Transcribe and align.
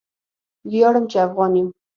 ویاړم 0.69 1.05
چې 1.11 1.17
افغان 1.27 1.51
یم 1.57 1.67